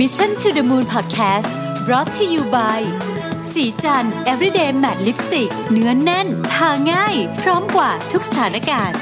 [0.00, 1.52] Mission to the Moon Podcast
[1.86, 2.80] brought to you by
[3.52, 8.98] สีจัน everyday matte lipstick เนื้อนแน่น ทาง่าย พร้อมกว่าทุกสถานการณ์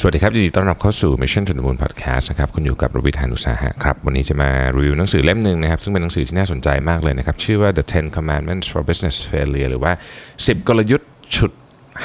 [0.00, 9.16] สวัสดีครับยินดีต้อนรับเข้าสู่ Mission to the Moon Podcast นะครับคุณอยู่กับรวิทยานุสาหะครับ วันนี้จะมารีวิวหนังสือเล่มหนึ่งนะครับ ซึ่งเป็นหนังสือที่น่าสนใจมากเลยนะครับ ชื่อว่า The Ten Commandments for Business
[9.30, 9.92] Failure หรือว่า
[10.30, 11.52] 10 กลยุทธ์ฉุด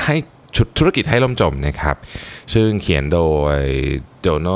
[0.04, 0.16] ให้
[0.56, 1.96] ฉุดธุรกิจให้ล่มจมนะครับ
[2.54, 3.20] ซึ่งเขียนโด
[3.56, 4.50] โดนัลด์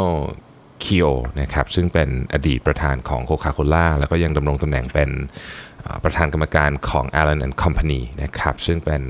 [0.83, 1.05] คีโอ
[1.41, 5.09] นะครับซึ่งเป็นอดีตประธานของโคคาโคล่าแล้วก็ยังดำรงตำแหน่งเป็น
[6.03, 9.01] ประธานกรรมการของ Allen and Company นะครับซึ่งเป็น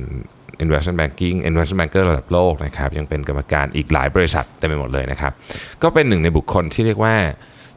[0.64, 5.34] investment banking investment banker ระดับโลกนะครับยังเป็นกรรมการอีกหลายบริษัทเต็มไปหมดเลยนะครับ
[5.84, 7.16] ก็เป็นหนึ่งในบุคคลที่เรียกว่า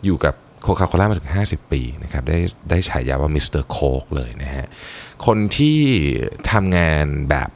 [0.05, 2.39] อยู่กับโคคาโคล่ามาถึง 50 ปีนะครับได้
[2.71, 4.67] ได้ฉายาว่า Mister Coke เลยนะฮะ
[5.27, 5.79] คนที่
[6.51, 7.49] ทำงานแบบ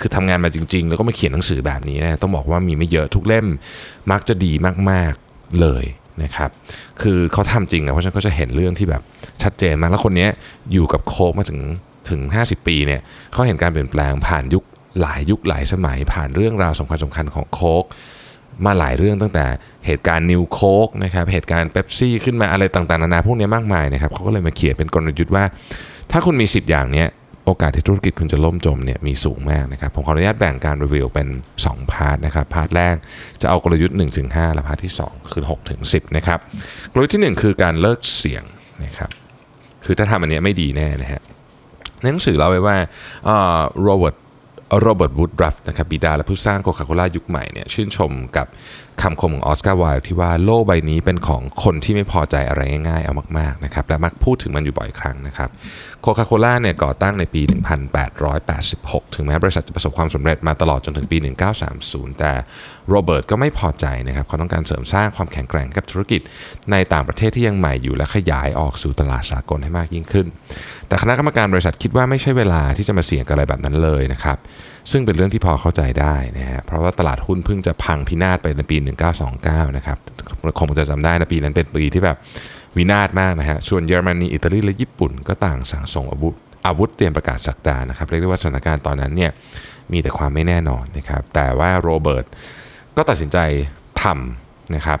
[0.00, 3.46] คือทำงานมาจริง ๆ แล้วก็มาเขียนหนังสือแบบนี้นะต้องบอกว่ามีไม่เยอะทุกเล่ม
[4.10, 4.52] มักจะดี
[4.92, 5.14] มาก
[5.60, 5.84] เลย
[6.22, 6.50] นะครับ
[7.02, 9.02] คือเขาทำจริงอะเพราะฉะนั้นก็จะเห็นเรื่องที่แบบ
[9.42, 10.28] ชัดเจนมาก แล้วคนนี้
[10.72, 11.60] อยู่กับโคกมาถึง
[12.10, 13.00] ถึง 50 ปีเนี่ย
[13.32, 14.64] เขาเห็นการเปลี่ยนแปลงผ่านยุค
[15.00, 17.84] หลายยุคหลายสมัย ผ่านเรื่องราวสำคัญสำคัญของโคก
[18.66, 19.44] มาหลายเรื่องตั้งแต่
[19.86, 25.44] เหตุการณ์นิวโคกนะครับเหตุการณ์เบปซี่ขึ้นมาอะไรต่างๆ นานาพวกนี้มากมายนะครับเขาก็เลยมาเขียนเป็นกลยุทธ์ว่า
[26.10, 27.08] ถ้าคุณมี 10 อย่างเนี้ย
[27.48, 31.28] โอกาสที่ธุรกิจคุณจะล่มจมเนี่ยมีสูงมากนะครับ ผมขออนุญาตแบ่งการรีวิวเป็น
[31.60, 32.96] 2 part นะครับ part แรก
[33.42, 36.38] จะเอากลยุทธ์1ถึง5และ part ที่ 2 คือ6ถึง10 นะครับ
[36.92, 38.44] กลยุทธ์ที่ 1 คือการเลิกเสี่ยง
[38.84, 39.10] นะครับ
[39.84, 41.22] คือถ้าทำอันนี้ไม่ดีแน่นะฮะ
[42.00, 42.76] ในหนังสือเล่าไว้ว่า
[43.82, 44.16] โรเบิร์ต
[44.80, 48.46] โรเบิร์ตวูดรัฟนะครับบิดาและผู้สร้างโคคาโคล่ายุคใหม่เนี่ยชื่นชมกับ
[49.02, 55.50] คำคมของออสการ์ไวลด์ที่ว่าโลกใบนี้เป็นของคนที่ไม่พอใจอะไรง่ายๆ เอามากๆนะครับและมักพูดถึงมันอยู่บ่อยครั้งนะครับ
[56.02, 57.42] โคคาโคล่าเนี่ยก่อตั้งในปี
[58.28, 61.18] 1886 ถึงแม้บริษัทจะประสบความสำเร็จมาตลอดจนถึงปี
[61.68, 62.32] 1930 แต่
[62.88, 66.20] โรเบิร์ตก็ไม่พอใจนะครับเขาต้องการเสริมสร้างความแข็งแกร่งกับธุรกิจ
[66.70, 70.26] ในต่างประเทศที่ยังใหม่อยู่และขยายออกสู่ตลาดสากลให้มากยิ่งขึ้น
[70.88, 74.38] แต่คณะกรรมการบริษัทคิดว่าไม่ใช่เวลาที่จะมาเสี่ยงกับอะไรแบบนั้นเลยนะครับ
[74.90, 78.76] ซึ่งเป็นเรื่องที่พอเข้าใจได้นะฮะเพราะว่าตลาดหุ้นเพิ่งจะพังพินาศไปในปี
[79.26, 79.98] 1929 นะครับ
[80.58, 82.16] คงจะจำได้นะปีนั้นเป็นปีที่แบบ
[82.76, 86.34] วินาศมากนะฮะส่วนเยอรมนีอิตาลีและญี่ปุ่นก็ต่างสั่งส่งอาวุธ
[86.66, 89.30] อาวุธเตรียมประกาศสักดานะครับเรียกได้ว่าสถานการณ์ตอนนั้นเนี่ย
[89.92, 92.24] มีแต่ความไม่แน่นอนนะครับแต่ว่าโรเบิร์ต
[92.96, 93.38] ก็ตัดสินใจ
[94.02, 95.00] ทำนะครับ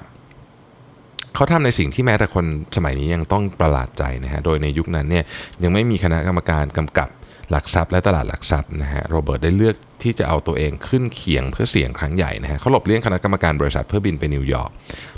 [1.34, 2.44] เขาทำในสิ่งที่แม้แต่คน
[2.76, 5.24] สมัยนี้ยังต้องประหลาดใจนะฮะโดยในยุคนั้นเนี่ย
[5.62, 7.08] ยังไม่มีคณะกรรมการกำกับ
[7.50, 14.70] หลักทรัพย์และตลาดหลักทรัพย์นะฮะโรเบิร์ตได้เลือกที่จะเอาตัวเองขึ้นเขียงเพื่อเสี่ยงครั้งใหญ่นะฮะเขาหลบเลี่ยงคณะกรรมการบริษัทเพื่อบินไปนิวยอร์ก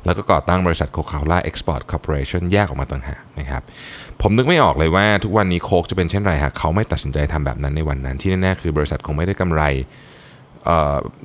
[0.05, 3.63] แล้วก็ก่อตั้งบริษัท Coca-Cola Export Corporation แยกออกมาต่างหากนะครับ
[4.23, 9.63] ผมนึกไม่ออกเลยว่าทุกวันนี้ Coke จะเป็นเช่นไรหากเขาไม่ตัดสินใจทำแบบนั้นในวันนั้นที่แน่ๆคือบริษัทคงไม่ได้กำไร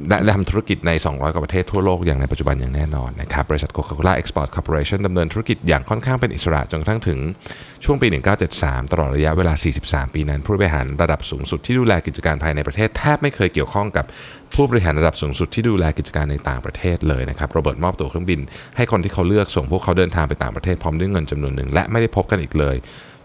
[0.09, 7.19] และทำธุรกิจใน 200 กว่าประเทศทั่วโลกอย่างในปัจจุบันอย่างแน่นอนนะครับบริษัท Coca-Cola Export Corporation ดำเนินธุรกิจอย่างค่อนข้างเป็นอิสระจนกระทั่งถึง
[7.85, 8.07] ช่วงปี
[8.49, 9.53] 1973 ตลอดระยะเวลา
[9.83, 14.05] 43 ปีนั้น ผู้บริหารระดับสูงสุดที่ดูแลกิจการภายในประเทศแทบไม่เคยเกี่ยวข้องกับ
[14.53, 18.39] ผู้บริหารระดับสูงสุดที่ดูแลกิจการในต่างประเทศเลยนะครับโรเบิร์ตมอบตั๋วเครื่องบิน
[18.77, 22.75] ให้คนที่เขาเลือกส่งพวกเขาเดินทางไปต่างประเทศพร้อมด้วยเงินจำนวนหนึ่งและไม่ได้พบกันอีกเลย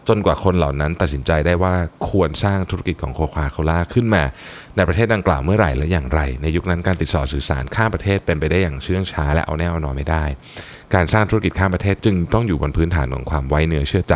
[0.09, 1.75] จนกว่าคนเหล่านั้นตัดสินใจได้ว่า
[2.09, 4.23] ควรสร้างธุรกิจของโคคาโคล่าขึ้นมา
[4.77, 10.25] ในประเทศดังกล่าวเมื่อไหร่และอย่างไร ในยุคนั้นการติดต่อสื่อสารข้ามประเทศเป็นไปได้อย่างเชื่องช้าและเอาแน่เอานอนไม่ได้
[10.95, 14.15] การสร้างธุรกิจข้ามประเทศจึงต้องอยู่บนพื้นฐานของความไว้เนื้อเชื่อใจ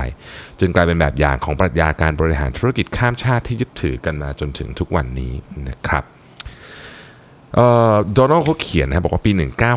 [0.60, 5.32] จึงกลายเป็นแบบอย่างของปรัชญาการบริหารธุรกิจข้ามชาติที่ยึดถือกันมาจนถึงทุกวันนี้
[5.68, 6.13] นะครับ
[8.14, 9.30] โดนัลด์เขาเขียนนะบอกว่าปี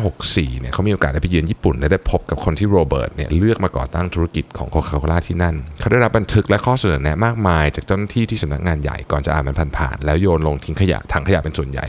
[0.08, 11.86] 1964เนี่ยเขามีโอกาสได้ไปเยือนญี่ปุ่น และได้พบกับคนที่โรเบิร์ตเนี่ยเลือกมาก่อตั้งธุรกิจของโคคาโคล่าที่นั่น เขาได้รับบันทึกและข้อเสนอแนะมากมาย จากเจ้าหน้าที่ที่สำนักงานใหญ่ก่อนจะอ่านมันผ่านๆแล้วโยนลงทิ้งขยะถังขยะเป็นส่วนใหญ่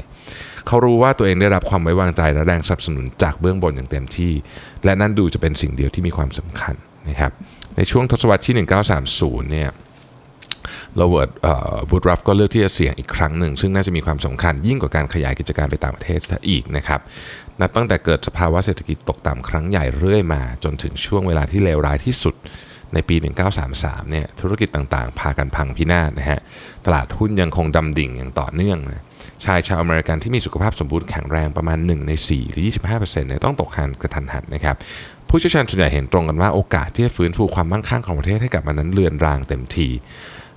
[0.68, 4.34] เขารู้ว่าตัวเองได้รับความไว้วางใจและแรงสนับสนุนจากเบื้องบนอย่างเต็มที่
[4.86, 6.76] และนั่นดูจะเป็นสิ่งเดียวที่มีความสำคัญ
[7.10, 7.32] นะครับ
[7.78, 8.68] ในช่วงทศวรรษที่
[9.08, 9.70] 1930เนี่ย
[11.00, 11.32] โรเบิร์ต
[11.90, 17.00] บูดรัฟก็เลือกที่จะเสี่ยงอีกครั้งหนึ่ง ซึ่งน่าจะมีความสำคัญยิ่งกว่าการขยายกิจการไปต่างประเทศอีกนะครับ
[17.62, 22.36] นับตั้งแต่เกิดสภาวะเศรษฐกิจตกต่ำครั้งใหญ่เรื่อยมา จนถึงช่วงเวลาที่เลวร้ายที่สุด
[22.94, 23.16] ในปี
[23.64, 26.40] 1933 เนี่ยธุรกิจต่างๆ พากันพังพินาศนะฮะ
[26.86, 29.04] ตลาดหุ้นยังคงดำดิ่งอย่างต่อเนื่องนะ
[29.46, 34.76] ชายชาวอเมริกันที่มีสุขภาพสมบูรณ์แข็งแรงประมาณ 1 ใน 4 หรือ 25%เนี่ยต้องตกงานกระทันหันนะครับ
[35.30, 39.88] ผู้เชี่ยวชาญส่วนใหญ่เห็นตรงกันว่าโอกาสที่จะฟื้นฟูความมั่งคั่งของประเทศให้กลับมานั้นเลือนรางเต็มที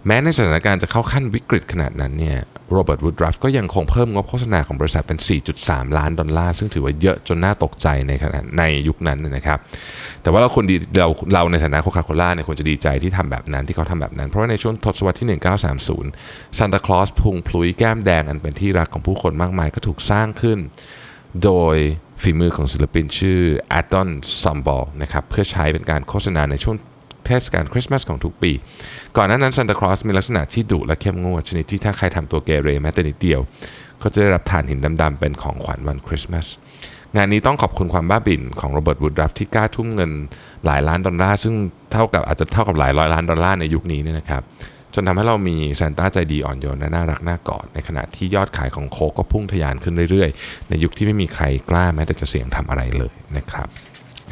[0.06, 2.38] แม้ในสถานการณ์จะเข้าขั้นวิกฤตขนาดนั้นเนี่ย
[2.72, 5.18] โรเบิร์ตวูดรัฟก็ยังคงเพิ่มงบโฆษณาของบริษัทเป็น
[5.58, 9.58] 4.3 ล้านดอลลาร์ ซึ่งถือว่าเยอะจนน่าตกใจในขณะในยุคนั้นนะครับ
[10.22, 15.40] แต่ว่าเราคนดีเราเราในฐานะโคคาโคล่าเนี่ยควรจะดีใจที่ทำแบบนั้นที่เขาทำแบบนั้น เพราะว่าในช่วงทศวรรษที่
[15.98, 20.58] 1930ซานตาคลอสพุงพลุยแก้มแดงอันเป็นที่รักของผู้คนมากมายก็ถูกสร้างขึ้น
[21.44, 21.76] โดย
[22.22, 23.38] ฝีมือของศิลปินชื่อ
[23.68, 24.08] แฮดดอน
[24.42, 26.76] ซันด์บลอมนะครับเพื่อใช้เป็นการโฆษณาในช่วง
[27.26, 28.52] เทศกาลคริสต์มาสของทุกปี
[29.16, 33.40] ก่อนหน้านั้นซานตาคลอสมีลักษณะที่ดุและเข้มงวด ชนิดที่ถ้าใครทำตัวเกเรแม้แต่นิดเดียว
[34.02, 36.46] ก็จะได้รับถ่านหินดำๆเป็นของขวัญวันคริสต์มาส
[37.16, 40.10] งานนี้ต้องขอบคุณความบ้าบิ่นของโรเบิร์ตวูดรัฟที่กล้าทุ่มเงิน
[40.64, 41.54] หลายล้านดอลลาร์ซึ่ง
[41.92, 44.42] เท่ากับอาจจะเท่ากับหลายร้อยล้านดอลลาร์ในยุคนี้เนี่ยนะครับ
[44.94, 53.68] จนทำให้เรามีซานต้าใจดีอ่อนโยนและน่ารักน่ากอด ในขณะที่ยอดขายของ Coke ก็พุ่งทะยานขึ้นเรื่อยๆ ในยุคที่ไม่มีใครกล้าแม้แต่จะเสี่ยงทำอะไรเลยนะครับ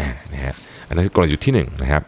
[0.00, 0.54] อ่านะฮะ
[0.88, 2.02] อันนั้นคือกลยุทธ์ที่1นะครับ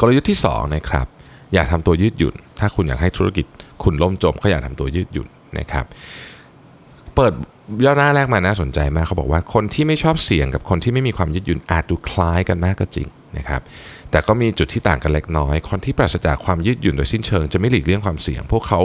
[0.00, 1.06] กลยุทธ์ที่2นะครับ
[1.52, 3.46] อย่ากทำตัวยืดหยุ่น ถ้าคุณอยากให้ธุรกิจ
[3.82, 5.28] คุณล่มจม ก็อย่ากทำตัวยืดหยุ่น
[5.58, 5.84] นะครับ
[7.14, 7.32] เปิด
[7.84, 13.08] ย่อหน้าแรกมาน่าสนใจมากเขาบอกว่าคนที่ไม่ชอบเสี่ยงกับคนที่ไม่มีความยืดหยุ่นอาจดูคล้ายกันมากก็จริง
[13.38, 13.60] นะครับ
[14.10, 18.80] แต่ก็มีจุดที่ต่างกันเล็กน้อย คนที่ปราศจากความยืดหยุ่นโดยสิ้นเชิงจะไม่หลีกเลี่ยงความเสี่ยง พวกเขา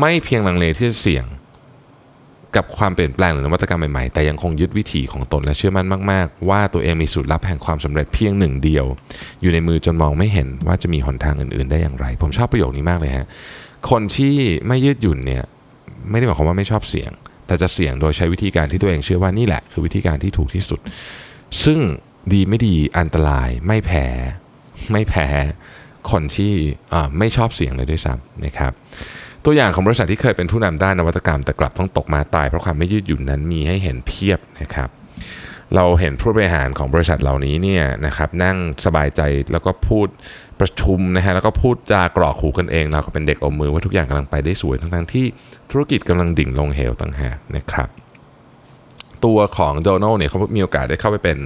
[0.00, 1.24] ไม่เพียงลังเลที่จะเสี่ยง
[2.56, 8.86] กับความเปลี่ยนแปลงหรือนวัตกรรมใหม่ๆ แต่ยังคงยึดวิถีของตนและเชื่อมั่นมาก ๆ ว่าตัวเองมีสูตรลับแห่งความสำเร็จเพียงหนึ่งเดียว
[9.42, 13.26] อยู่ในมือจนมองไม่เห็นว่าจะมีหนทางอื่น ๆ ได้อย่างไร ผมชอบประโยคนี้มากเลยฮะ
[13.90, 14.34] คนที่
[14.66, 15.44] ไม่ยืดหยุ่นเนี่ย
[16.10, 17.10] ไม่ได้หมายความว่าไม่ชอบเสี่ยง
[17.46, 20.80] แต่จะเสี่ยงโดยใช้วิธีการที่ตัวเองเชื่อว่านี่แหละ คือวิธีการที่ถูกที่สุด
[21.64, 21.78] ซึ่ง
[22.32, 24.06] ดีไม่ดีอันตรายไม่แพ้
[24.92, 25.26] ไม่แพ้
[26.10, 26.52] คนที่
[27.18, 28.72] ไม่ชอบเสี่ยงเลยด้วยซ้ำนะครับ
[29.48, 34.88] ตัวอย่างของบริษัทที่เคยเป็นผู้นำด้านนวัตกรรมแต่กลับต้องตกมาตายเพราะความไม่ยืดหยุ่นนั้นมีให้เห็นเพียบนะครับ
[35.74, 39.20] เราเห็นผู้บริหารของบริษัทเหล่านี้เนี่ยนะครับนั่งสบายใจ
[39.52, 40.06] แล้วก็พูด
[40.60, 45.26] ประชุมนะฮะแล้วก็พูดจากรอกหูกันเอง เราก็เป็นเด็กอมมือว่าทุกอย่างกำลังไปได้สวยทั้งๆที่
[45.70, 47.88] ธุรกิจกำลังดิ่งลงเหวต่างหากนะครับ
[49.24, 51.38] ตัวของโดนัลเนี่ยเขามีโอกาสได้เข้าไปเป็น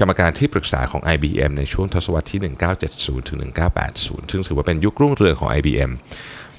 [0.00, 2.40] กรรมการที่ปรึกษาของ IBM ในช่วงทศวรรษที่
[2.84, 3.38] 1970ถึง
[3.84, 5.90] 1980 ซึ่งถือว่าเป็นยุครุ่งเรืองของ IBM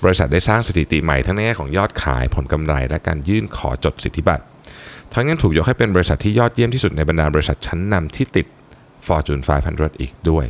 [0.03, 4.43] บริษัทได้สร้างสถิติใหม่ทั้งในแง่ของยอดขายผลกำไร และการยื่นขอจดสิทธิบัตร
[5.13, 8.47] ทั้งยังถูกยกให้เป็นบริษัทที่ยอดเยี่ยมที่สุดในบรรดาบริษัทชั้นนำที่ติด
[9.07, 10.45] Fortune 500 อีกด้วย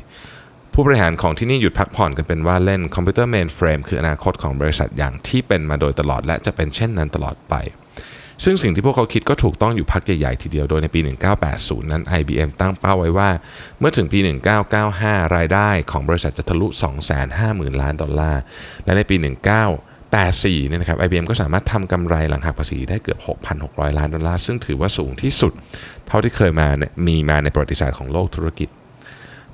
[0.73, 7.53] ผู้บริหารของที่นี่หยุดพักผ่อนกันเป็นว่าเล่นคอมพิวเตอร์ mainframe คืออนาคตของบริษัทอย่างที่เป็นมาโดยตลอดและจะเป็นเช่นนั้นตลอดไป
[8.43, 10.99] ซึ่งสิ่งที่พวกเขาคิดก็ถูกต้องอยู่พักใหญ่ๆทีเดียวโดยในปี
[11.45, 13.29] 1980 นั้น IBM ตั้งเป้าไว้ว่า
[13.79, 14.19] เมื่อถึงปี
[14.77, 16.67] 1995 รายได้ของบริษัทจะทะลุ
[17.23, 18.41] 250,000 ล้านดอลลาร์
[18.85, 19.15] และในปี
[19.91, 23.19] 1984เนี่ยนะครับ IBM ก็สามารถทำกำไรหลังหักภาษีได้เกือบ
[23.59, 25.53] 6,600 ล้านดอลลาร์ ซึ่งถือว่าสูงที่สุด
[26.07, 26.67] เท่าที่เคยมา
[27.07, 28.69] มีมาในประวัติศาสตร์ของโลกธุรกิจ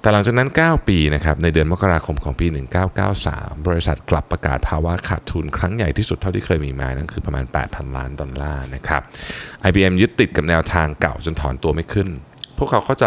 [0.06, 2.48] แต่หลังจากนั้น 9 ปีนะครับในเดือนมกราคมของปี
[3.08, 9.02] 1993 บริษัทกลับประกาศภาวะขาดทุนครั้งใหญ่ที่สุดเท่าที่เคยมีมานั่นคือประมาณ 8,000 ล้านดอลลาร์นะครับ
[9.68, 12.08] IBM ยึดติดกับแนวทางเก่าจนถอนตัวไม่ขึ้น
[12.58, 13.06] พวกเขาเข้าใจ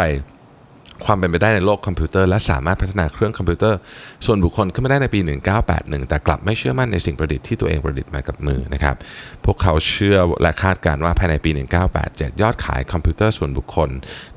[1.05, 3.79] ความเป็นไปได้ในโลกคอมพิวเตอร์และสามารถพัฒนาเครื่องคอมพิวเตอร์
[4.27, 5.21] ส่วนบุคคลขึ้นมาได้ในปี
[5.65, 8.97] 1981 แต่กลับไม่เชื่อมั่นในสิ่งประดิษฐ์ที่ตัวเองประดิษฐ์มากับมือนะครับ
[9.45, 11.51] พวกเขาเชื่อและคาดการว่าภายในปี
[11.97, 13.91] 1987 ยอดขายคอมพิวเตอร์ส่วนบุคคล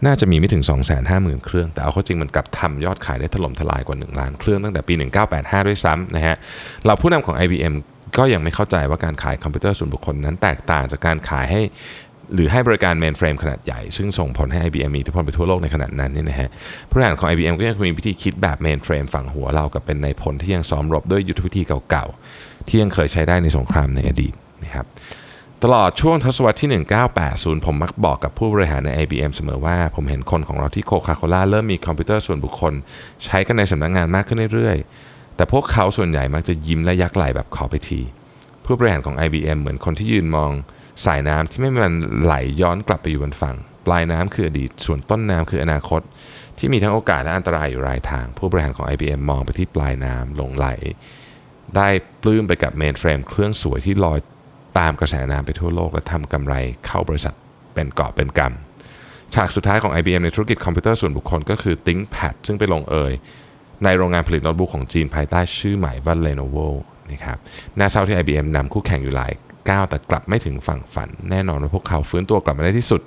[0.05, 0.63] น่าจะมีไม่ถึง
[1.03, 4.93] 250,000 เครื่อง แต่เอาเข้าจริงมันกลับทำยอดขายได้ถล่มทลายกว่า 1 ล้านเครื่องตั้งแต่ปี
[5.31, 6.35] 1985 ด้วยซ้ำนะฮะ
[6.85, 7.75] เราผู้นำของ IBM
[8.17, 11.61] ก็ยังไม่เข้าใจว่าการขายคอมพิวเตอร์ส่วนบุคคลนั้นแตกต่างจากการขายให้
[12.33, 16.49] หรือให้บริการ mainframe ขนาดใหญ่ ซึ่งส่งผลให้ IBM มีอิทธิพลไปทั่วโลกในขณะนั้นนี่นะฮะ
[16.89, 24.33] ผู้บริหารของ IBM ก็ยังมีวิธีคิดแบบ mainframe ฝังหัวราวกับเป็นนายพลที่ยังซ้อมรบด้วยยุทธวิธีเก่าๆ ที่ยังเคยใช้ได้ในสงครามในอดีต
[24.63, 24.85] นะครับ
[25.63, 26.69] ตลอดช่วงทศวรรษที่
[27.21, 32.73] 1980 ผมมักบอกกับผู้บริหารใน IBM เสมอว่า ผมเห็นคนของเราที่โคคาโคล่าเริ่มมีคอมพิวเตอร์ส่วนบุคคล
[33.25, 37.99] ใช้กันในสำนักงงานมากขึ้นเรื่อยๆ แต่พวกเขาส่วนใหญ่มักจะยิ้มและยักไหล่แบบขอไปที
[38.65, 40.51] ผู้บริหารของ IBM เหมือนคนที่ยืนมอง
[41.05, 43.55] สายน้ำที่ไม่มันไหลย้อนกลับไปอยู่บนฝั่ง
[43.85, 46.01] ปลายน้ำคืออดีต ส่วนต้นน้ำคืออนาคต
[46.57, 50.67] ที่มีทั้งโอกาสและอันตรายอยู่รายทาง ผู้บริหารของ IBM มองไปที่ปลายน้ำลงไหล
[51.75, 51.87] ได้
[52.21, 54.19] ปลื้มไปกับเมนเฟรมเครื่องสวยที่ลอย
[54.79, 56.53] ตามกระแสน้ำไปทั่วโลกและทำกำไร
[56.85, 57.35] เข้าบริษัท
[57.73, 58.41] เป็นเกาะเป็นก
[58.87, 63.13] ฉากสุดท้ายของ IBM ในธุรกิจคอมพิวเตอร์ส่วนบุคคลก็คือ ThinkPad ซึ่งไปลงเอย
[63.83, 66.67] ในโรงงานผลิตโน้ตบุ๊กของจีนภายใต้ชื่อใหม่ว่า Lenovo
[67.11, 67.37] นะครับ
[67.77, 69.31] น่าเศร้าที่ IBM นำคู่แข่งอยู่หลาย
[69.69, 73.01] ก้าวแต่กลับไม่ถึงฝั่งฝัน แน่นอนว่าพวกเขาฟื้นตัวกลับมาได้ในที่สุด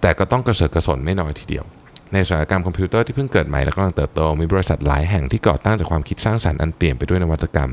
[0.00, 1.64] แต่ก็ต้องกระเสือกกระสนไม่น้อยทีเดียว
[2.12, 7.70] ในอุตสาหกรรมคอมพิวเตอร์ที่เพิ่งเกิดใหม่และกำลังเติบโต มีบริษัทหลายแห่งที่ก่อตั้งจากความคิดสร้างสรรค์อันเปี่ยมไปด้วยนวัตกรรม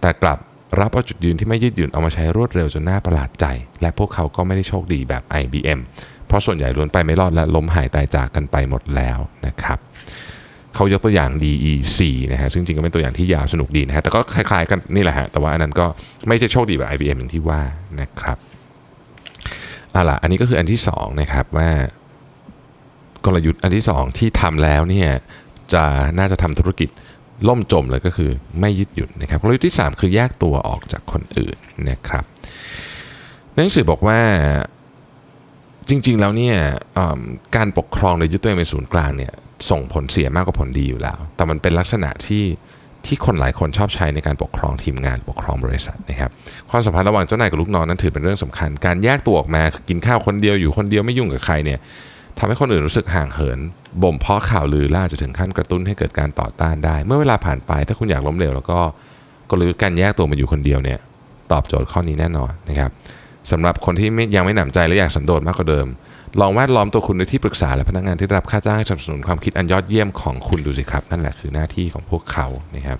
[0.00, 0.38] แต่กลับ
[0.80, 3.46] รับเอาจุดยืนที่ไม่ยืดหยุ่นเอามาใช้รวดเร็วจนน่าประหลาดใจ
[3.80, 5.80] และพวกเขาก็ไม่ได้โชคดีแบบ IBM
[6.26, 9.78] เพราะส่วนใหญ่ล้วนไปไม่รอดและล้มหายตายจากกันไปหมดแล้วนะครับ
[10.74, 12.00] เขายกตัวอย่าง DE4
[12.32, 15.86] นะฮะซึ่งจริงก็เป็นตัวอย่างที่ยาวสนุกดีนะฮะแต่ก็คล้ายๆกันนี่แหละฮะแต่ว่าอันนั้นก็
[16.28, 17.60] ไม่ใช่โชคดีแบบ IBM อย่างที่ว่า
[18.00, 18.38] นะครับ
[19.92, 21.70] เอาล่ะอันนี้ก็คืออันที่2นะครับว่า
[23.24, 25.10] กลยุทธ์อันที่ 2 ที่ทำแล้วเนี่ย
[25.74, 25.84] จะ
[26.18, 26.88] น่าจะทำธุรกิจ
[27.48, 31.56] ล่มจมเลยก็คือไม่ยึดหยุดนะครับกลยุทธ์ที่ 3 คือแยกตัวออกจากคนอื่น
[31.90, 32.24] นะครับ
[33.54, 34.20] หนังสือบอกว่า
[35.88, 36.56] จริงๆแล้วเนี่ย
[37.56, 39.32] การปกครองโดยยึดตัวเองเป็นศูนย์กลางเนี่ย
[39.70, 42.44] ส่งผลเสียมากกว่าผลดีอยู่แล้ว แต่มันเป็นลักษณะที่
[43.06, 46.30] ที่คนหลายคนชอบใช้ในการปกครองทีมงานปกครองบริษัทนะครับ
[46.70, 51.78] ความสัมพันธ์ระหว่างเจ้านายกับลูกน้องนั้นถือเป็นเรื่องสำคัญ การแยกตัวออกมากินข้าวคนเดียวอยู่คนเดียวไม่ยุ่งกับใครเนี่ย
[52.38, 53.58] ทำให้คนอื่นรู้สึกห่างเหิน
[54.02, 58.78] บ่มเพาะข่าวลือละอาจะถึงขั้นกระตุ้นให้เกิดการต่อต้านได้ เมื่อเวลาผ่านไปถ้าคุณอยากล้มเหลวแล้วก็
[59.50, 60.98] กลยุทธ์การแยกตัวมาอยู่คนเดียวเนี่ย
[61.52, 62.90] ตอบโจทย์ข้อนี้แน่นอนนะครับ
[63.50, 65.86] สำหรับคนที่ยังไม่หนำใจและอยากสันโดษมากกว่าเดิม
[66.40, 72.46] ลองแวดล้อมตัวคุณด้วยที่ปรึกษาและพนักงานที่ได้รับค่าจ้างให้สนับสนุนความคิดอันยอดเยี่ยมของคุณดูสิครับ นั่นแหละคือหน้าที่ของพวกเขา
[72.76, 72.98] นะครับ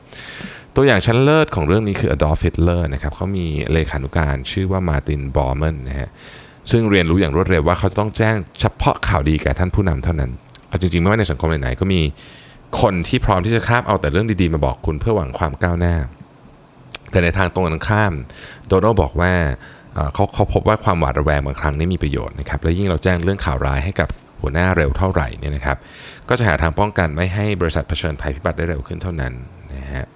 [0.75, 6.09] ตัวอย่างชั้นเลิศของเรื่องนี้คืออดอล์ฟฮิตเลอร์นะครับเขามีเลขานุการชื่อว่ามาตินบอร์แมนนะฮะ
[6.71, 10.31] ซึ่งเรียนรู้อย่างรวดเร็วว่าเขาจะต้องแจ้งเฉพาะข่าวดีแก่ท่านผู้นำเท่านั้น
[10.69, 12.01] เอาจริงๆ ไม่ว่าในสังคมไหนๆก็มี
[12.81, 15.95] คนที่พร้อมที่จะคาบเอาแต่เรื่องดีๆ มาบอกคุณเพื่อหวังความก้าวหน้า
[17.11, 18.13] แต่ในทางตรงกันข้าม
[18.69, 19.33] โดนัลบอกว่า
[20.15, 24.09] เขาเขาพบว่าความหวาดระแวงบางครั้งนี่มีประโยชน์นะครับ และยิ่งเราแจ้งเรื่องข่าวร้ายให้กับ
[24.41, 25.77] หัวหน้าเร็วเท่าไหร่เนี่ยนะครับ
[26.29, 29.33] ก็จะหาทางป้องกันไม่ให้บริษัทเผชิญภัยพิบัติได้เร็วขึ้นเท่านั้น
[29.75, 30.07] นะฮะ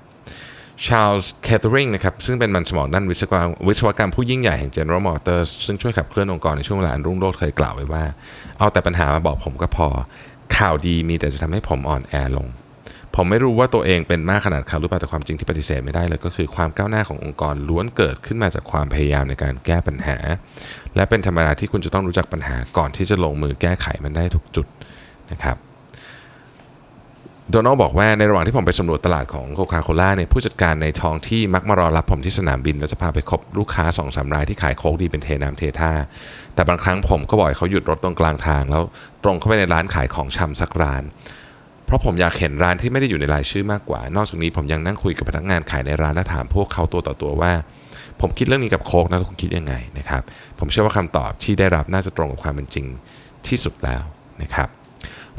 [0.87, 8.05] ชา l ลส์แคทเธอริงนะครับซึ่งเป็นมันสมองด้านวิศวกรรมวิศวกรรมผู้ยิ่งใหญ่แห่ง General Motors ซึ่งช่วยขับเคลื่อนองค์กรในช่วงเวลาอันรุ่งโรจน์เคยกล่าวไว้ว่า
[8.59, 9.89] เอาแต่ปัญหามาบอกผมก็พอ
[10.57, 12.49] ข่าวดีมีแต่จะทำให้ผมอ่อนแอลง
[13.17, 20.17] ผมไม่รู้ว่าตัวเองเป็นมากขนาดข่าวหรือเปล่าแต่ความจริงที่ปฏิเสธไม่ได้เลยก็คือความก้าวหน้าขององค์กรล้วนเกิดขึ้นมาจากความพยายามในการแก้ปัญหา
[20.97, 24.67] และเป็นธรรมดาที่คุณจะต้องรู้จักปัญหาก่อนที่จะลงมือแก้ไขมันได้ทุกจุด
[25.31, 25.57] นะครับ
[27.51, 35.93] โดนัลบอกว่าในระหว่างที่ผมไปสำรวจตลาดของโคคาโคล่าเนี่ยผู้จัดการในท้องที่มักมารอรับผมที่สนามบิน แล้วจะพาไปคบลูกค้า2อสารายที่ขายโคกดีเป็นเทน้ำเทท่า
[36.55, 38.83] แต่บางครั้งผมก็บอกให้เขาหยุดรถตรงกลางทาง แล้ว
[39.25, 41.03] ตรงเข้าไปในร้านขายของชำสักร้าน
[41.87, 47.53] เพราะผมอยากเห็นร้านที่ไม่ได้อยู่ในรายชื่อมากกว่า นอกจากนี้ผมยังนั่งคุยกับพนักงานขายในร้านและถามพวกเขาตัวต่อตัวว่า
[48.21, 50.23] ผมคิดเรื่องนี้กับโค้กนะคุณคิดยังไงนะครับ
[50.59, 52.87] ผมเชื่อว่าคำตอบที่ได้รับน่าจะตรงกับความเป็นจริง
[53.47, 54.03] ที่สุดแล้ว
[54.43, 54.69] นะครับ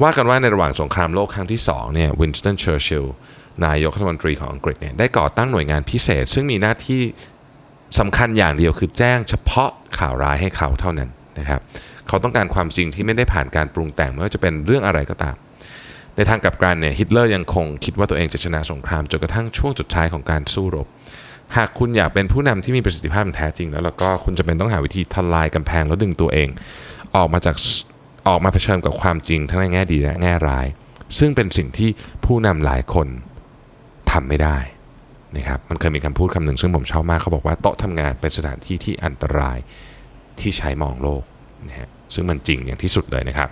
[0.02, 3.06] ว่ากันว่าในระหว่างสงครามโลกครั้งที่2เนี่ยวินสตันเชอร์ชิล
[3.66, 7.02] นายกรัฐมนตรีของอังกฤษเนี่ยได้ก่อตั้งหน่วยงานพิเศษ ซึ่งมีหน้าที่
[8.00, 11.62] สำคัญอย่างเดียวคือแจ้งเฉพาะข่าวร้ายให้เขาเท่านั้นนะครับ
[12.08, 15.36] เขาต้องการความจริงที่ไม่ได้ผ่านการปรุงแต่งไม่ว่าจะเป็นเรื่องอะไรก็ตาม
[16.18, 20.88] ในทางกลับกันเนี่ยฮิตเลอร์ยังคงคิดว่าตัวเองจะชนะสงครามจนกระทั่งช่วงสุดท้ายของการสู้รบ
[21.58, 26.50] หากคุณอยากเป็นผู้นำที่มีประสิทธิภาพแท้จริง แล้วแล้วก็คุณจะเป็นต้องหาวิธีทลายกำแพงแล้วดึงตัวเอง
[27.16, 27.56] ออกมาจาก
[28.28, 30.66] ออกมาเผชิญกับความจริงทั้งในแง่ดีและแง่ร้าย
[31.20, 31.90] ซึ่งเป็นสิ่งที่
[32.26, 33.08] ผู้นำหลายคน
[34.12, 34.58] ทำไม่ได้
[35.38, 39.58] นะครับมันเคยมีคำพูดคำหนึ่งซึ่งผมชอบมากเขาบอกว่าโต๊ะทำงานเป็นสถานที่ที่อันตราย
[40.40, 41.24] ที่ใช้มองโลก
[41.68, 43.50] นะฮะซึ่งมันจริงอย่างที่สุดเลยนะครับ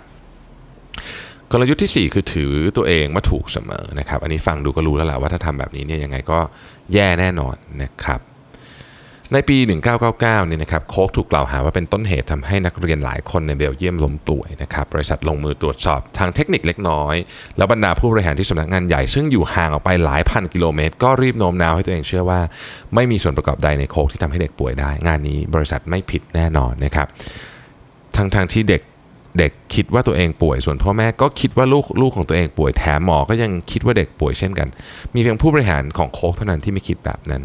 [1.52, 6.38] กลยุทธ์ที่ 4 คือถือตัวเองว่าถูกเสมอนะครับ อันนี้ฟังดูก็รู้แล้วแหละว่าถ้าทำแบบนี้เนี่ยยังไงก็
[6.94, 8.20] แย่แน่นอนนะครับ
[9.32, 9.56] ในปี
[9.98, 17.14] 1999เนี่ยนะครับโคกถูกกล่าวหาว่าเป็นต้นเหตุทำให้นักเรียนหลายคนในเบลเยียมล้มป่วยนะครับ บริษัทลงมือตรวจสอบทางเทคนิคเล็กน้อย
[17.56, 22.40] แล้วบรรดาผู้บริหารที่สำนักงานใหญ่ ซึ่งอยู่ห่างออกไปหลายพันกิโลเมตร ก็รีบโน้มน้าวให้ตัวเองเชื่อว่า
[22.94, 27.06] ไม่มีส่วนประกอบใดในโคกที่ทำให้เด็กป่วยได้ งานนี้บริษัทไม่ผิดแน่นอนนะครับ
[28.16, 28.82] ทั้งทางๆที่เด็ก
[29.38, 34.68] เด็กคิดว่าตัวเองป่วย ส่วนพ่อแม่ก็คิดว่าลูกลูกของตัวเองป่วยแถมหมอก็ยังคิดว่าเด็กป่วยเช่นกัน
[35.14, 37.42] มีเพียงผู้บริหารของโคกเท่านั้นที่ไม่คิดแบบนั้น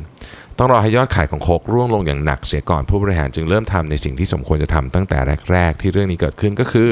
[0.57, 5.17] ต้องรอให้ยอดขายของโคกร่วงลงอย่างหนักเสียก่อนผู้บริหารจึงเริ่มทำในสิ่งที่สมควรจะทำตั้งแต่
[5.51, 6.89] แรก ๆ ที่เรื่องนี้เกิดขึ้นก็คือ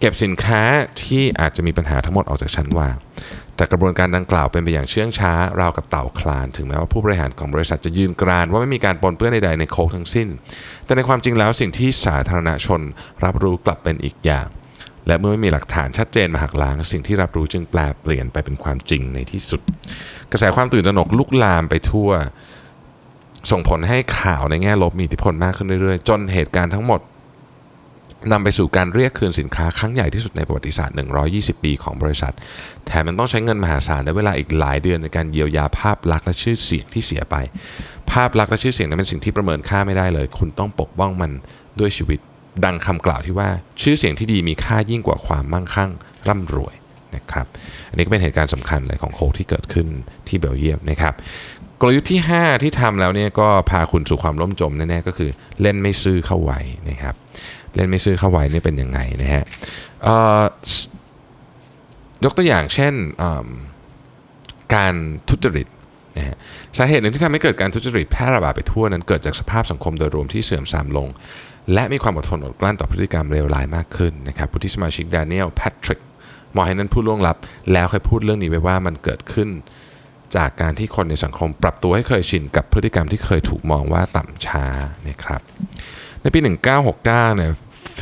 [0.00, 0.62] เก็บสินค้า
[1.02, 2.96] ที่อาจจะมีปัญหาทั้งหมดออกจากชั้นวาง
[3.56, 10.28] แต่กระบวนการดังกล่าวเป็นไปอย่างเชื่องช้าราวกับเต่าคลาน ถึงแม้ว่าผู้บริหารของบริษัทจะยืนกรานว่าไม่มีการปนเปื้อนใดๆในโคกทั้งสิ้น
[10.84, 12.80] แต่ในความจริงแล้วสิ่งที่สาธารณชน
[13.24, 14.46] รับรู้กลับเป็นอีกอย่าง
[15.06, 19.60] และเมื่อไม่มีหลักฐานชัดเจนมาหักล้าง สิ่งที่รับรู้จึงแปลเปลี่ยนไปเป็นความจริงในที่สุด
[20.32, 22.10] กระแสความตื่นตระหนกลุกลามไปทั่ว
[23.50, 27.00] ส่งผลให้ข่าวในแง่ลบมีอิทธิพลมากขึ้นเรื่อยๆ จนเหตุการณ์ทั้งหมด
[28.32, 30.96] นำไปสู่การเรียกคืนสินค้าครั้งใหญ่ที่สุดในประวัติศาสตร์
[31.30, 32.32] 120 ปีของบริษัท
[32.86, 37.36] แถมมันต้องใช้เงินมหาศาลและเวลาอีกหลายเดือนในการเยียวยาภาพลักษณ์และชื่อเสียงที่เสียไป
[38.12, 41.30] ภาพลักษณ์และชื่อเสียงนั้นเป็นสิ่งที่ประเมินค่าไม่ได้เลย คุณต้องปกป้องมัน
[41.80, 42.18] ด้วยชีวิต
[42.64, 43.48] ดังคำกล่าวที่ว่า
[43.82, 45.90] ชื่อเสียงที่ดีมีค่ายิ่งกว่าความมั่งคั่ง
[46.28, 46.74] ร่ำรวย
[47.16, 47.46] นะครับ
[47.90, 49.86] อันนี้ก็เป็นเหตุการณ์สำคัญเลยของโคกที่เกิดขึ้น
[50.28, 51.14] ที่เบลเยียมนะครับ
[51.80, 55.30] กลยุทธ์ที่ 5 ที่ทำแล้วเนี่ยก็พาคุณสู่ความล่มจมแน่ๆก็คือ
[55.60, 57.14] เล่นไม่ซื่อเข้าไว้นะครับ
[57.76, 59.44] เล่นไม่ซื่อเข้าไว้นี่เป็นยังไงนะฮะ
[60.06, 60.42] อ่อ
[62.24, 62.94] ยกตัวอย่างเช่น
[64.74, 64.94] การ
[65.28, 65.68] ทุจริต
[66.16, 66.36] นะฮะ
[66.78, 71.08] สาเหตุหนึ่งที่ทำให้เกิดการทุจริตแพร่ระบาดไปทั่วนั้นเกิดจากสภาพสังคมโดยรวมที่เสื่อมทรามลง
[71.72, 76.00] และมีความอดทนอดกลั้นต่อพฤติกรรมเลวร้ายมากขึ้นนะครับผู้ที่สมาชิกดานิเอลแพทริก
[76.54, 77.36] มอยนิแฮนผู้ล่วงลับ
[77.72, 79.48] แล้วเคยพูดเรื่องนี้ไว้ว่ามันเกิดขึ้น
[80.36, 84.64] จากการที่คนในสังคมปรับตัวให้เคยชินกับพฤติกรรมที่เคยถูกมองว่าต่ำช้า
[85.08, 85.40] นะครับ
[86.22, 86.38] ในปี
[86.82, 87.50] 1969เนี่ย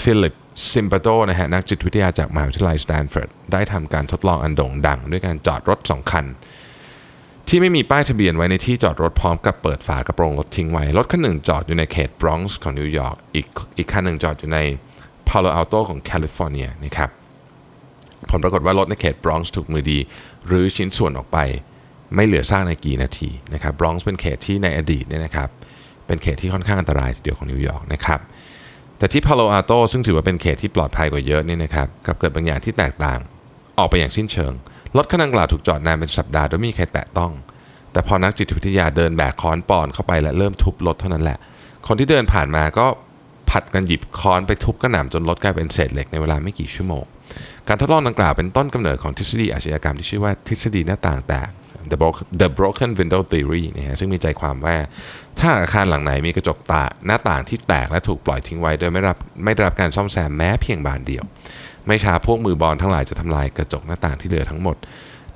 [0.03, 0.35] ฟิลิป
[0.73, 6.27] ซิมบาร์โดนะฮะนักจิตวิทยาจากมหาวิทยาลัยสแตนฟอร์ดได้ทำการทดลองอันโด่งดัง ด้วยการจอดรถสองคัน
[7.49, 13.47] ที่ไม่มีป้ายทะเบียนไว้ในที่จอดรถพร้อมกับเปิดฝากระโปรงรถทิ้งไว้ รถคันหนึ่งจอดอยู่ในเขตบรอนซ์ของนิวยอร์กอีก
[13.77, 14.59] อีกคันหนึ่งจอดอยู่ใน
[15.29, 17.11] พาโลอัลโตของแคลิฟอร์เนียนะครับ
[18.31, 21.39] ผลปรากฏว่ารถในเขตบรอนซ์ถูกมือดีรื้อชิ้นส่วนออกไป
[22.15, 25.49] ไม่เหลือซากในไม่กี่นาทีนะครับบรอนซ์เป็นเขตที่ในอดีตเนี่ยนะครับ
[26.07, 28.21] เป็นเขตที่ค่อนข้างอันตรายทีเดียวของนิวยอร์กนะครับ
[29.05, 33.19] แต่ที่พาโลอัลโตซึ่งถือว่าเป็นเขตที่ปลอดภัยกว่าเยอะนี่นะครับกลับเกิดบางอย่างที่แตกต่าง
[33.79, 34.53] ออกไปอย่างสิ้นเชิง
[34.97, 37.33] รถคันดังกล่าวถูกจอดนานเป็นสัปดาห์โดยไม่มีใครแตะต้อง
[37.93, 41.39] แต่พอนักจิตวิทยาเดินแบกค้อนปอนด์เข้าไปและเริ่มทุบรถเท่านั้นแหละ
[41.87, 42.87] คนที่เดินผ่านมาก็
[43.51, 47.05] ผัดกันหยิบค้อนไปทุบกระหน่ำจนรถกลายเป็นเศษเหล็กในเวลาไม่กี่ชั่วโมง
[47.69, 51.49] การทดลองดังกล่าวเป็นต้นกำเนิดของทฤษฎีอาชญากรรมที่ชื่อว่าทฤษฎีหน้าต่างแตก
[51.91, 54.77] the broken the broken window theory นะฮะซึ่งมีใจความว่า
[55.41, 61.25] ถ้าอาคารหลังไหนมีกระจกตาหน้าต่างที่แตกและถูกปล่อยทิ้งไว้ โดยไม่รับไม่ได้รับการซ่อมแซมแม้เพียงบานเดียว
[61.87, 64.77] ไม่ช้าพวกมือบอลทั้งหลายจะทำลายกระจกหน้าต่างที่เหลือทั้งหมด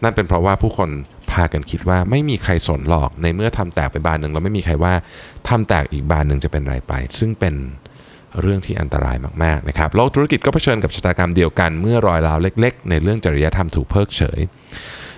[0.02, 0.90] นั่นเป็นเพราะว่าผู้คน
[1.30, 4.92] พากันคิดว่าไม่มีใครสนหรอกในเมื่อทำแตกไปบานหนึ่งเราไม่มีใครว่า
[5.48, 7.54] ทำแตกอีกบานหนึ่งจะเป็นไรไป ซึ่งเป็น
[8.40, 14.40] เรื่องที่อันตรายมากๆนะครับโลกธุรกิจก็เผชิญกับชะตากรรมเดียวกันเมื่อรอยร้าวเล็ก ๆ ในเรื่องจริยธรรมถูกเพิกเฉย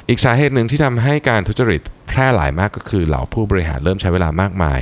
[0.09, 4.79] อีกสาเหตุหนึ่งที่ทำให้การทุจริตแพร่หลายมากก็คือเหล่าผู้บริหารเริ่มใช้เวลามากมาย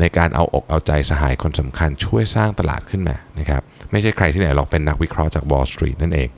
[0.00, 6.30] ในการเอาอกเอาใจสหายคนสำคัญช่วยสร้างตลาดขึ้นมานะครับไม่ใช่ใครที่ไหนหรอกเป็นนักวิเคราะห์จาก Wall Street นั่นเอง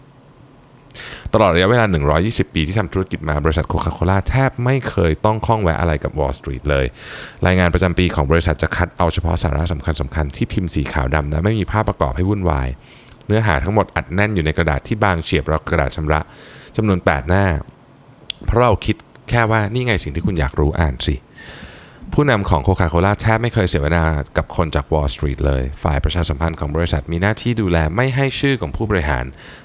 [1.35, 1.85] ตลอดระยะเวลา
[2.21, 6.87] 120 ปีที่ทำธุรกิจมาบริษัทโคคาโคล่าแทบไม่เคยต้องข้องแวะอะไรกับ Wall Street เลย
[7.47, 12.69] รายงานประจำปีของบริษัทจะคัดเอาเฉพาะสาระสำคัญสคัญๆที่พิมพ์สีขาวดำและไม่มีภาพประกอบให้วุ่นวาย
[13.27, 16.21] เนื้อหาทั้งหมดอัดแน่นอยู่ในกระดาษที่บางเฉียบรากระดาษชำระ
[16.77, 17.45] จำนวน 8 หน้า
[18.45, 18.97] เพราะเราคิด
[19.31, 21.17] แค่ว่านี่ไงสิ่งที่คุณอยากรู้อ่านสิ
[22.13, 24.05] ผู้นำของโคคาโคล่าแทบไม่เคยเสียเวลา
[24.37, 29.25] กับคนจาก Wall Street เลย ฝ่ายประชาสัมพันธ์ของบริษัทมีหน้าที่ดูแลไม่ให้ชื่อของผู้บริหาร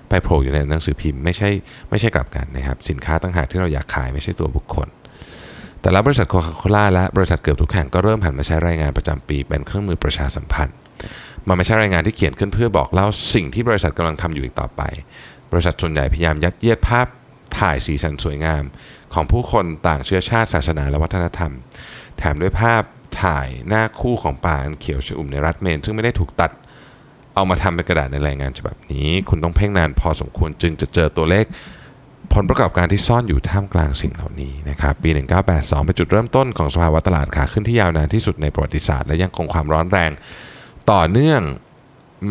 [0.10, 1.50] ไปโผล่อยู่ในหนังสือพิมพ์ไม่ใช่
[1.90, 4.88] ไม่ใช่กลับกันนะครับ สินค้าต่างหากที่เราอยากขายไม่ใช่ตัวบุคคล
[5.82, 10.76] แต่ละบริษัทโคคาโคล่าและบริษัทเกือบทุกแห่งก็เริ่มหันมาใช้รายงานประจำปีเป็นเครื่องมือประชาสัมพันธ์
[11.48, 14.82] มันไม่ใช่รายงานที่เขียนขึ้นเพื่อบอกเล่าสิ่งที่บริษัทกำลังทำอยู่อีกต่อไป
[15.52, 17.08] บริษัทส่วนใหญ่พยายามยัดเยียดภาพ
[17.60, 18.64] ถ่ายสีสันสวยงาม
[19.14, 21.52] ของผู้คนต่างเชื้อชาติศาสนาและวัฒนธรรม
[22.18, 22.84] แถมด้วยภาพ
[23.24, 26.52] ถ่ายหน้าคู่ของป่าอันเขียวชอุ่มในรัฐเมน ซึ่งไม่ได้ถูกตัด
[27.36, 31.46] เอามาทำเป็นกระดาษในรายงานฉบับนี้ คุณต้องเพ่งนานพอสมควรจึงจะเจอตัวเลข
[32.34, 35.10] ผลประกอบการที่ซ่อนอยู่ท่ามกลางสิ่งเหล่านี้นะครับปี
[35.48, 40.12] 1982 เป็นจุดเริ่มต้นของสภาวะตลาดขาขึ้นที่ยาวนานที่สุดในประวัติศาสตร์และยังคงความร้อนแรง
[40.92, 41.42] ต่อเนื่อง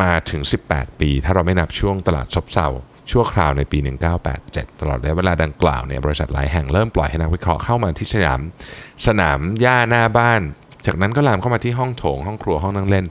[0.02, 2.68] มาถึง 18 ปี ถ้าเราไม่นับช่วงตลาดซบเซา
[3.11, 3.79] ชั่วคราวในปี
[4.29, 8.40] 1987 ตลอดระยะเวลาดังกล่าวเนี่ยบริษัทหลายแห่งเริ่มปล่อยให้นักวิเคราะห์เข้ามาที่สนาม
[9.07, 10.40] สนามหญ้าหน้าบ้าน
[10.87, 13.07] จากนั้นก็ลามเข้ามาที่ห้องโถง ห้องครัวห้องนั่งเล่น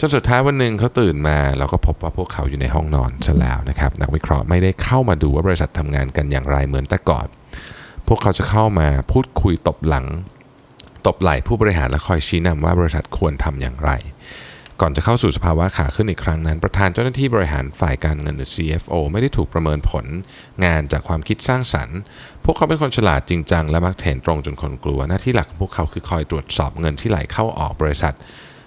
[0.00, 7.26] จนสุดท้ายวันหนึ่งเขาตื่นมาเราก็พบว่าพวกเขาอยู่ในห้องนอนซะแล้วนะครับนักวิเคราะห์ไม่ได้เข้ามาดูว่าบริษัททำงานกันอย่างไรเหมือนแต่ก่อน
[8.08, 10.06] พวกเขาจะเข้ามาพูดคุยตบหลัง
[11.06, 13.90] ตบไหล่ผู้บริหารและคอยชี้นำว่าบริษัทควรทำอย่างไร
[14.80, 20.06] ก่อนจะเข้าสู่สภาวะขาขึ้นอีกครั้งนั้น ประธานเจ้าหน้าที่บริหารฝ่ายการเงินหรือ CFO ไม่ได้ถูกประเมินผล
[20.64, 21.98] งานจากความคิดสร้างสรรค์
[22.44, 28.14] พวกเขาเป็นคนฉลาดจริงจังและมักเห็นตรงจนคนกลัว หน้าที่หลักของพวกเขาคือคอยตรวจสอบเงินที่ไหลเข้าออกบริษัท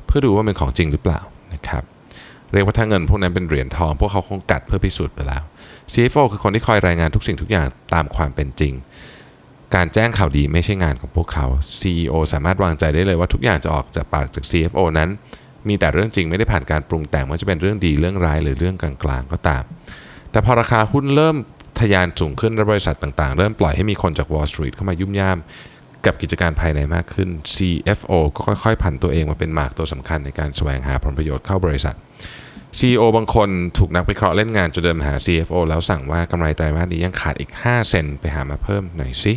[0.05, 1.19] เพื่อดูว่าเป็นของจริงหรือเปล่า
[1.53, 1.83] นะครับ
[2.53, 5.43] เรียกว่าถ้าเงินพวกนั้นเป็นเหรียญทอง พวกเขาคงกัดเพื่อพิสูจน์ไปแล้ว
[5.93, 8.73] CFO คือคนที่คอยรายงานทุกสิ่งทุกอย่างตามความเป็นจริง
[9.75, 11.45] การแจ้งข่าวดีไม่ใช่งานของพวกเขา
[11.81, 15.09] CEO สามารถวางใจได้เลยว่าทุกอย่างจะออกจากปากจาก CFO นั้น
[15.67, 19.63] มีแต่เรื่องจริงไม่ได้ผ่านการปรุงแต่งว่าจะเป็นเรื่องดีเรื่องร้ายหรือเรื่องกลางๆก็ตาม
[20.31, 21.35] แต่พอราคาหุ้นเริ่ม
[21.79, 25.37] ทะยานสูงขึ้นและบริษัทต่างๆ เริ่มปล่อยให้มีคนจาก Wall Street เข้ามายุ่มย่าม
[26.05, 31.95] กับกิจการภายในมากขึ้น CFO ก็ค่อยๆ ผันตัวเองมาเป็นหมากตัวสำคัญในการแสวงหาผลประโยชน์เข้าบริษัท
[32.79, 39.33] CEO บางคนถูกนักวิเคราะห์เล่นงานจนเดินมาหา CFO แล้วสั่งว่ากำไรไตรมาสนี้ยังขาดอีก 5 เซนไปหามาเพิ่มหน่อยสิ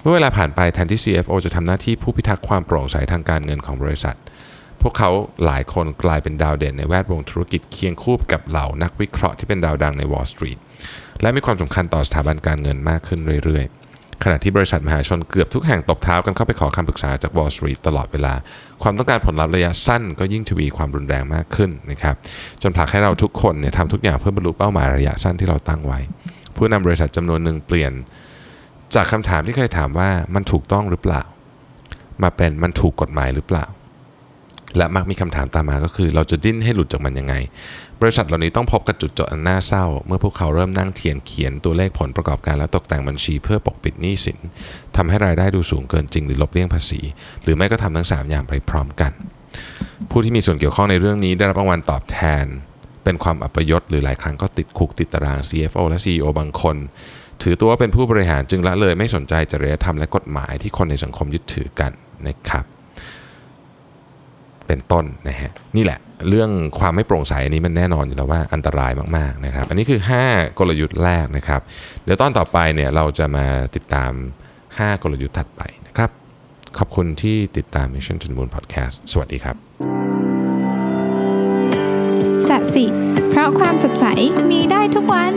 [0.00, 4.16] เมื่อเวลาผ่านไปแทนที่ CFO จะทำหน้าที่ผู้พิทักษ์ความโปร่งใสทางการเงินของบริษัท
[4.82, 5.10] พวกเขา
[5.44, 10.58] หลายคนกลายเป็นดาวเด่นในแวดวงธุรกิจเคียงคู่กับเหล่านักวิเคราะห์ที่เป็นดาวดังใน Wall Street
[11.22, 18.34] และมีความสำคัญต่อสถาบันการเงินมากขึ้นเรื่อยๆ ขณะที่บริษัทมหาชนเกือบทุกแห่งตบเท้ากันเข้าไปขอคำปรึกษาจาก Wall Street ตลอดเวลา
[18.82, 22.14] ความต้องการผลลัพธ์ระยะสั้นก็ยิ่งทวีความรุนแรงมากขึ้นนะครับ
[22.62, 25.98] จนผลักให้เราทุกคนเนี่ยทำทุกอย่างเพื่อบรรลุเป้าหมายระยะสั้นที่เราตั้งไว้
[26.56, 27.92] ผู้นำบริษัทจำนวนหนึ่งเปลี่ยน
[28.94, 31.22] จากคำถามที่เคยถามว่ามันถูกต้องหรือเปล่า
[32.22, 33.64] มาเป็นมันถูกกฎหมายหรือเปล่า
[34.76, 37.34] และมักมีคำถามตามมาก็คือเราจะดิ้นให้หลุดจากมันยังไง
[38.00, 44.38] บริษัทเหล่านี้ต้องพบกับจุดจบอันน่าเศร้า เมื่อพวกเขาเริ่มนั่งเทียนเขียนตัวเลขผลประกอบการและตกแต่งบัญชีเพื่อปกปิดหนี้สิน
[44.96, 47.00] ทำให้รายได้ดูสูงเกินจริงหรือลบเลี่ยงภาษี
[47.42, 49.12] หรือไม่ก็ทำทั้ง 3 อย่างไปพร้อมกัน
[50.10, 52.44] ผู้ที่มีส่วนเกี่ยวข้องในเรื่องนี้ได้รับรางวัลตอบแทน
[53.04, 56.76] เป็นความอัปยศหรือหลายครั้งก็ติดคุกติดตาราง CFO และ CEO บางคน
[57.42, 61.92] ถือตัวว่าเป็นผู้บริหารจึงละเลยไม่สนใจจริยธรรมและกฎหมายที่คนในสังคมยึดถือกัน
[62.26, 62.64] นะครับ
[64.68, 70.00] เป็นต้นนะฮะนี่แหละเรื่องความไม่โปร่งใสอันนี้มันแน่นอนอยู่แล้วว่าอันตรายมากๆนะครับ อันนี้คือ
[70.30, 71.60] 5 กลยุทธ์แรกนะครับ
[72.04, 74.12] เดี๋ยวตอนต่อไปเนี่ยเราจะมาติดตาม
[74.58, 76.10] 5 กลยุทธ์ถัดไปนะครับ
[76.78, 79.56] ขอบคุณที่ติดตาม Mission to the Moon Podcast สวัสดีครับ
[82.48, 82.84] สัสิ
[83.30, 84.04] เพราะความสดใส
[84.50, 85.32] มีได้ทุกวัน